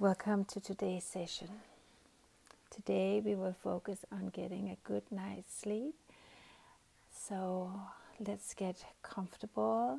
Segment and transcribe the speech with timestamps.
[0.00, 1.48] Welcome to today's session.
[2.70, 5.96] Today we will focus on getting a good night's sleep.
[7.12, 7.72] So
[8.24, 9.98] let's get comfortable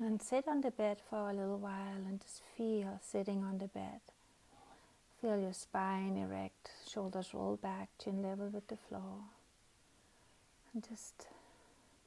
[0.00, 3.68] and sit on the bed for a little while and just feel sitting on the
[3.68, 4.00] bed.
[5.20, 9.24] Feel your spine erect, shoulders roll back, chin level with the floor.
[10.72, 11.26] And just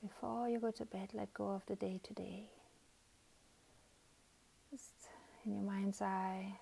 [0.02, 2.46] before you go to bed, let go of the day to day.
[2.46, 2.65] Just
[5.46, 6.56] in your mind's eye,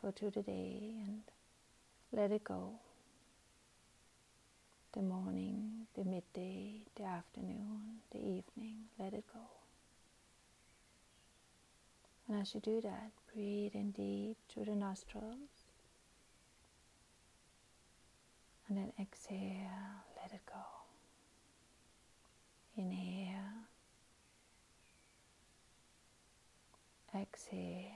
[0.00, 1.22] go to the day and
[2.12, 2.72] let it go.
[4.92, 9.40] The morning, the midday, the afternoon, the evening, let it go.
[12.28, 15.66] And as you do that, breathe in deep through the nostrils.
[18.68, 20.62] And then exhale, let it go.
[22.76, 23.68] Inhale.
[27.14, 27.90] Exhale.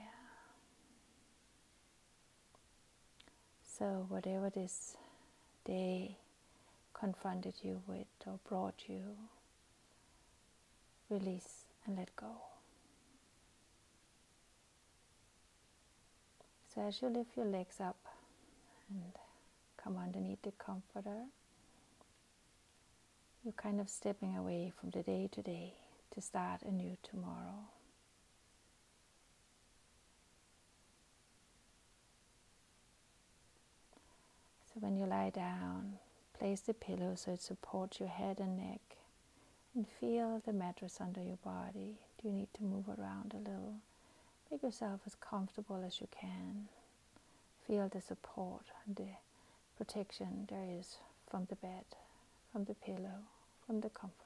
[3.77, 4.97] So, whatever this
[5.63, 6.17] day
[6.95, 9.01] confronted you with or brought you,
[11.11, 12.31] release and let go.
[16.73, 17.97] So, as you lift your legs up
[18.89, 19.11] and
[19.77, 21.25] come underneath the comforter,
[23.43, 25.75] you're kind of stepping away from the day to day
[26.15, 27.67] to start a new tomorrow.
[34.79, 35.97] When you lie down,
[36.37, 38.97] place the pillow so it supports your head and neck
[39.73, 41.95] and feel the mattress under your body.
[42.21, 43.75] Do you need to move around a little?
[44.51, 46.67] Make yourself as comfortable as you can.
[47.65, 49.09] Feel the support and the
[49.77, 50.97] protection there is
[51.27, 51.85] from the bed,
[52.51, 53.25] from the pillow,
[53.65, 54.23] from the comforter,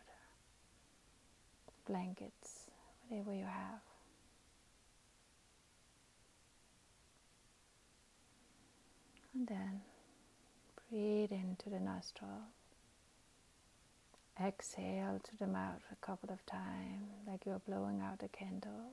[1.87, 2.69] blankets,
[3.07, 3.79] whatever you have.
[9.33, 9.81] And then
[10.91, 12.49] Breathe into the nostril.
[14.43, 18.91] Exhale to the mouth a couple of times, like you're blowing out a candle.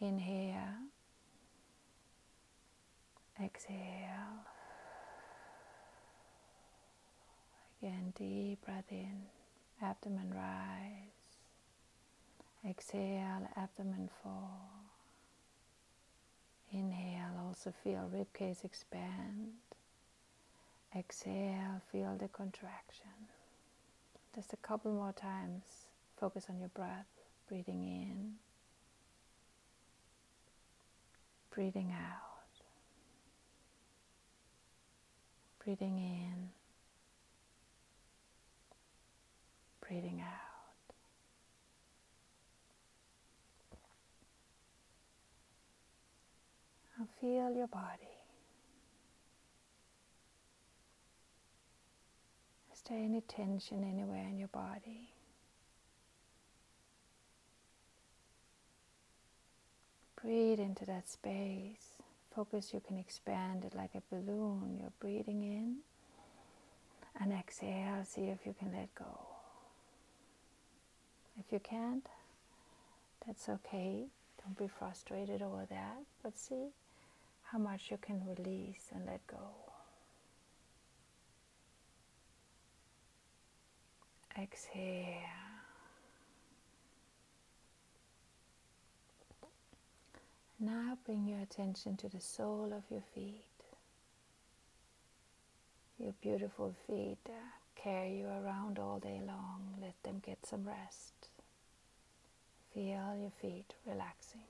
[0.00, 0.88] Inhale.
[3.42, 4.46] Exhale.
[7.82, 9.24] Again, deep breath in,
[9.82, 11.10] abdomen rise.
[12.66, 14.70] Exhale, abdomen fall.
[16.72, 19.52] Inhale, also feel ribcage expand.
[20.96, 23.10] Exhale, feel the contraction.
[24.34, 25.62] Just a couple more times.
[26.18, 27.06] Focus on your breath,
[27.48, 28.34] breathing in,
[31.54, 32.62] breathing out,
[35.64, 36.48] breathing in,
[39.86, 40.94] breathing out.
[46.98, 48.09] And feel your body.
[52.94, 55.10] Any tension anywhere in your body?
[60.22, 61.96] Breathe into that space.
[62.34, 64.76] Focus, you can expand it like a balloon.
[64.78, 65.76] You're breathing in
[67.20, 68.04] and exhale.
[68.04, 69.26] See if you can let go.
[71.38, 72.06] If you can't,
[73.26, 74.06] that's okay.
[74.42, 76.68] Don't be frustrated over that, but see
[77.44, 79.69] how much you can release and let go.
[84.38, 85.16] Exhale.
[90.58, 93.44] Now bring your attention to the sole of your feet.
[95.98, 97.32] Your beautiful feet uh,
[97.76, 99.74] carry you around all day long.
[99.80, 101.28] Let them get some rest.
[102.72, 104.40] Feel your feet relaxing.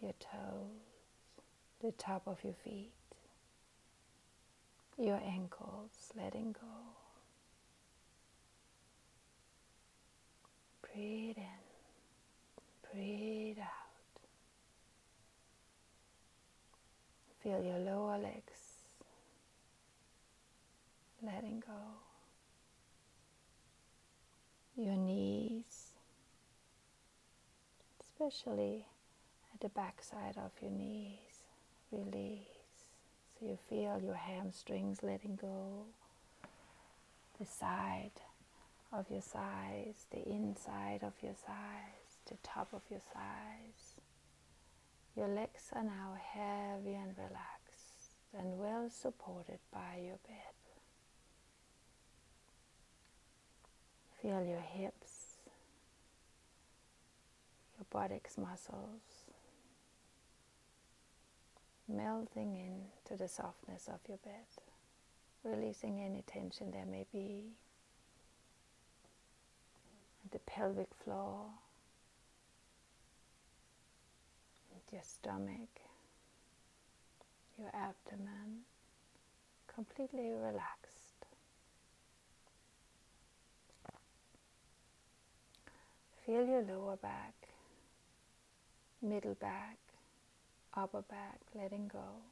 [0.00, 0.70] Your toes,
[1.82, 2.92] the top of your feet,
[4.98, 6.66] your ankles letting go.
[10.82, 11.44] Breathe in,
[12.92, 13.68] breathe out.
[17.42, 18.72] Feel your lower legs
[21.24, 21.72] letting go.
[24.76, 25.92] Your knees,
[28.22, 28.84] especially
[29.52, 31.42] at the backside of your knees,
[31.90, 32.46] release.
[33.38, 35.86] So you feel your hamstrings letting go,
[37.40, 38.12] the side
[38.92, 43.96] of your thighs, the inside of your thighs, the top of your thighs.
[45.16, 50.54] Your legs are now heavy and relaxed and well supported by your bed.
[54.20, 55.11] Feel your hips,
[57.82, 59.26] your buttocks muscles,
[61.88, 64.32] melting into the softness of your bed,
[65.44, 67.44] releasing any tension there may be,
[70.30, 71.46] the pelvic floor,
[74.92, 75.80] your stomach,
[77.58, 78.60] your abdomen,
[79.74, 80.98] completely relaxed.
[86.26, 87.41] Feel your lower back,
[89.02, 89.78] middle back,
[90.74, 92.22] upper back letting go.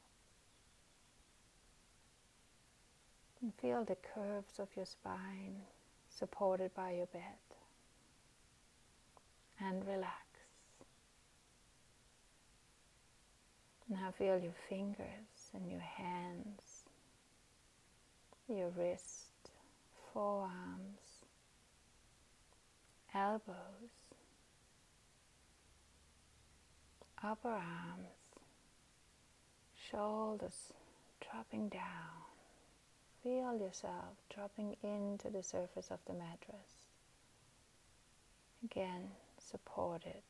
[3.42, 5.62] And feel the curves of your spine
[6.10, 7.22] supported by your bed.
[9.60, 10.14] And relax.
[13.88, 16.84] Now feel your fingers and your hands,
[18.48, 19.50] your wrist,
[20.12, 21.24] forearms,
[23.12, 24.09] elbows,
[27.22, 28.08] upper arms,
[29.90, 30.72] shoulders
[31.20, 31.82] dropping down.
[33.22, 36.88] Feel yourself dropping into the surface of the mattress.
[38.64, 40.22] Again, supported.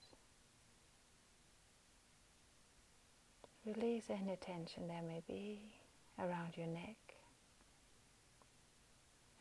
[3.65, 5.61] Release any tension there may be
[6.19, 6.97] around your neck,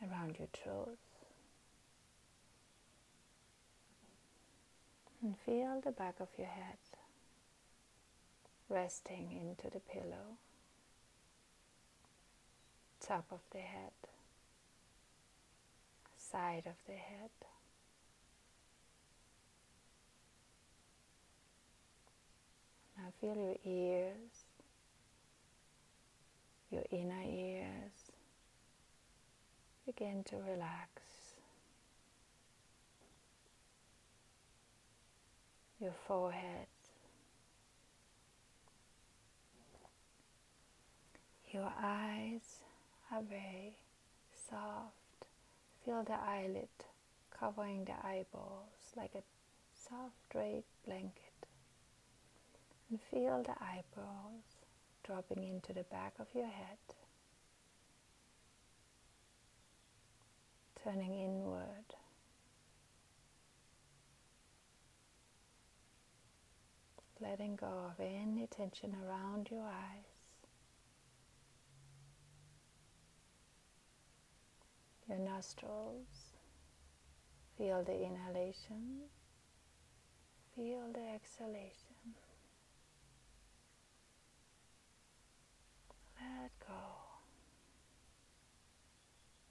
[0.08, 0.98] around your throat.
[5.22, 6.76] And feel the back of your head
[8.70, 10.38] resting into the pillow,
[13.04, 13.90] top of the head,
[16.16, 17.30] side of the head.
[22.96, 24.44] Now feel your ears,
[26.70, 28.12] your inner ears
[29.84, 30.88] begin to relax.
[35.80, 36.66] Your forehead,
[41.52, 42.62] Your eyes
[43.10, 43.76] are very
[44.48, 44.94] soft.
[45.84, 46.68] Feel the eyelid
[47.36, 49.22] covering the eyeballs like a
[49.74, 51.32] soft drape blanket.
[52.88, 54.60] And feel the eyebrows
[55.04, 56.78] dropping into the back of your head,
[60.84, 61.94] turning inward.
[67.20, 70.09] Letting go of any tension around your eyes.
[75.10, 76.30] Your nostrils.
[77.58, 79.00] Feel the inhalation,
[80.56, 82.14] feel the exhalation.
[86.18, 86.74] Let go.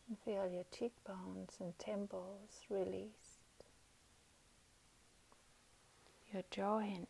[0.08, 3.12] And feel your cheekbones and temples released.
[6.34, 7.06] Your jaw hinge.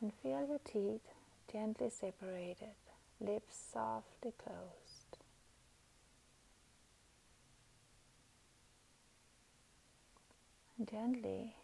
[0.00, 1.02] And feel your teeth
[1.50, 2.76] gently separated,
[3.20, 5.18] lips softly closed.
[10.78, 11.54] And gently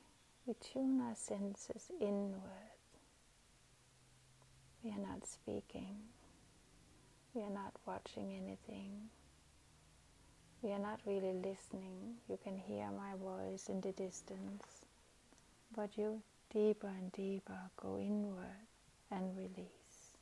[0.47, 2.41] we tune our senses inward.
[4.83, 5.97] We are not speaking.
[7.35, 9.11] We are not watching anything.
[10.63, 12.17] We are not really listening.
[12.29, 14.87] You can hear my voice in the distance.
[15.75, 16.23] But you
[16.53, 18.70] deeper and deeper go inward
[19.11, 20.17] and release.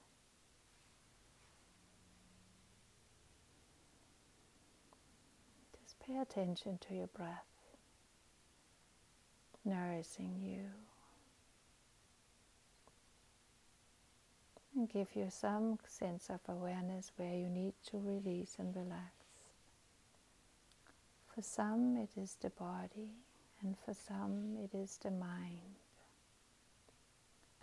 [5.82, 7.46] Just pay attention to your breath,
[9.64, 10.64] nourishing you.
[14.76, 19.12] And give you some sense of awareness where you need to release and relax.
[21.34, 23.10] For some, it is the body,
[23.62, 25.78] and for some, it is the mind.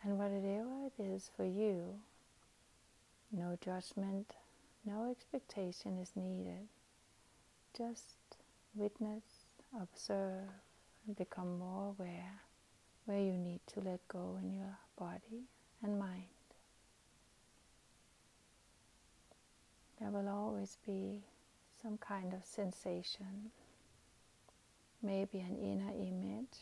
[0.05, 1.95] And whatever it is for you,
[3.31, 4.35] no judgment,
[4.85, 6.67] no expectation is needed.
[7.75, 8.37] Just
[8.75, 9.23] witness,
[9.81, 10.47] observe,
[11.07, 12.33] and become more aware
[13.05, 15.45] where you need to let go in your body
[15.81, 16.25] and mind.
[19.99, 21.23] There will always be
[21.81, 23.49] some kind of sensation,
[25.01, 26.59] maybe an inner image,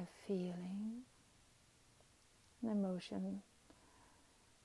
[0.00, 1.02] a feeling,
[2.62, 3.42] an emotion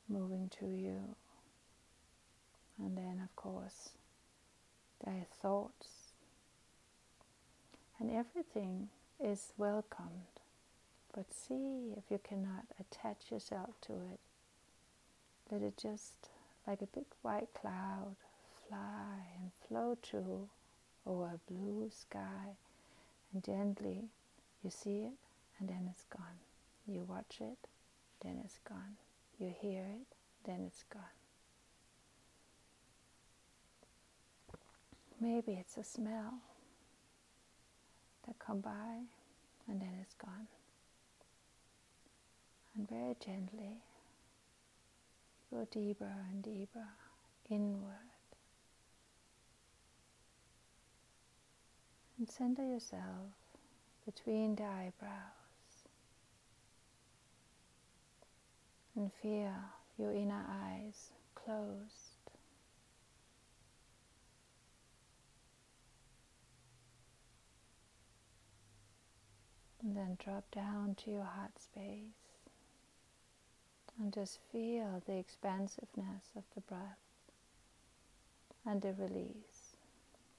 [0.10, 1.16] moving to you,
[2.78, 3.90] and then, of course,
[5.06, 6.14] their thoughts,
[8.00, 10.28] and everything is welcomed.
[11.14, 14.20] But see if you cannot attach yourself to it.
[15.52, 16.30] Let it just,
[16.66, 18.16] like a big white cloud,
[18.68, 20.50] fly and float through
[21.06, 22.56] over a blue sky
[23.34, 24.06] and gently
[24.64, 25.14] you see it
[25.60, 26.40] and then it's gone.
[26.88, 27.68] You watch it,
[28.24, 28.96] then it's gone.
[29.40, 30.08] You hear it,
[30.46, 31.02] then it's gone.
[35.20, 36.34] Maybe it's a smell
[38.26, 39.04] that come by
[39.68, 40.48] and then it's gone.
[42.76, 43.78] And very gently
[45.52, 46.88] go deeper and deeper
[47.50, 48.10] inward.
[52.18, 53.32] And center yourself
[54.06, 55.43] between the eyebrows
[58.96, 59.54] and feel
[59.98, 62.20] your inner eyes closed.
[69.82, 72.24] And then drop down to your heart space
[74.00, 76.98] and just feel the expansiveness of the breath
[78.66, 79.76] and the release.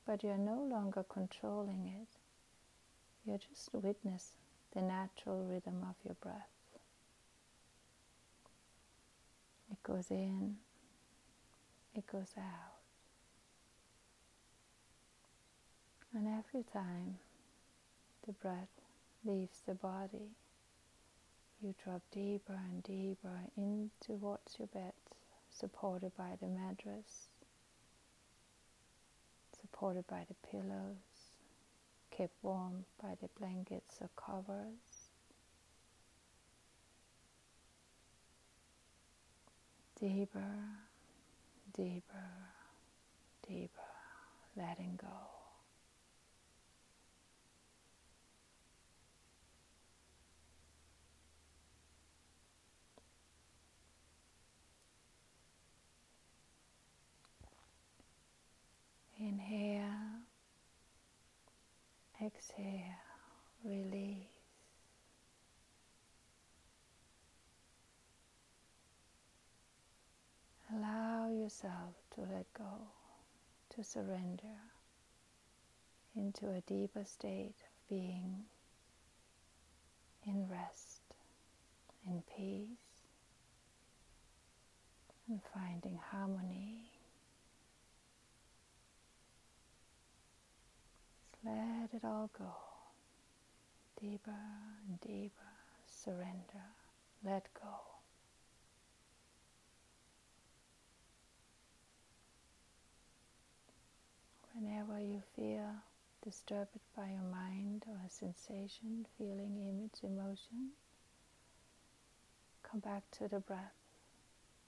[0.07, 2.09] But you're no longer controlling it,
[3.27, 4.33] you're just witness
[4.75, 6.54] the natural rhythm of your breath.
[9.75, 10.55] It goes in,
[11.97, 12.75] it goes out.
[16.15, 17.19] And every time
[18.25, 18.69] the breath
[19.25, 20.31] leaves the body,
[21.61, 24.93] you drop deeper and deeper in towards your bed,
[25.51, 27.27] supported by the mattress,
[29.61, 31.33] supported by the pillows,
[32.13, 34.94] kept warm by the blankets or covers.
[40.05, 40.53] Deeper,
[41.75, 42.29] deeper,
[43.49, 43.89] deeper,
[44.55, 45.09] letting go.
[59.19, 59.81] Inhale,
[62.21, 63.01] exhale,
[63.65, 64.35] release.
[70.73, 72.89] Allow yourself to let go,
[73.69, 74.57] to surrender
[76.17, 78.45] into a deeper state of being
[80.27, 81.03] in rest,
[82.07, 83.05] in peace,
[85.29, 86.91] and finding harmony.
[91.45, 92.55] Let it all go.
[94.01, 94.33] Deeper
[94.89, 95.53] and deeper.
[95.87, 96.65] Surrender.
[97.23, 97.94] Let go.
[105.37, 105.75] Feel
[106.25, 110.71] disturbed by your mind or a sensation, feeling, image, emotion,
[112.63, 113.75] come back to the breath.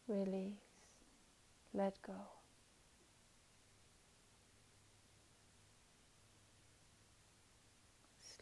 [0.08, 0.54] Release.
[1.74, 2.14] Let go.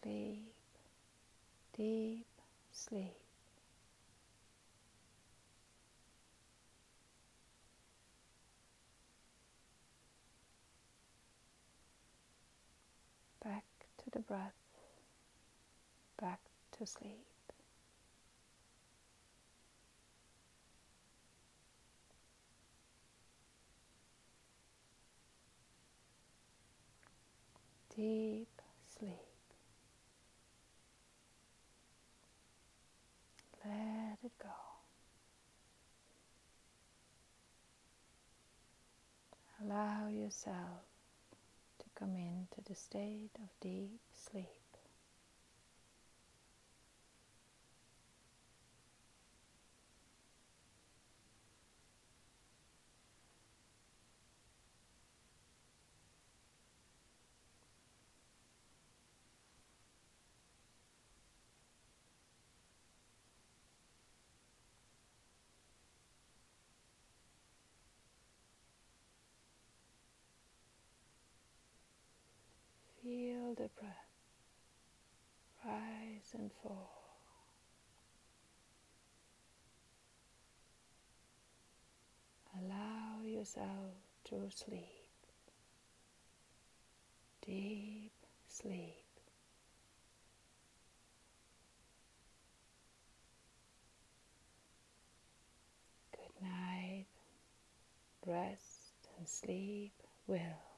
[0.05, 0.53] sleep,
[1.77, 2.27] deep
[2.73, 3.15] sleep.
[13.43, 13.65] Back
[13.99, 14.53] to the breath,
[16.21, 16.41] back
[16.77, 17.25] to sleep.
[27.95, 28.49] Deep
[28.99, 29.11] sleep.
[33.65, 34.49] Let it go.
[39.63, 40.94] Allow yourself
[41.95, 44.49] come into the state of deep sleep.
[73.03, 74.09] Feel the breath
[82.61, 84.81] Allow yourself to sleep,
[87.45, 88.13] deep
[88.49, 89.05] sleep.
[96.13, 97.07] Good night,
[98.27, 99.93] rest and sleep
[100.27, 100.74] well.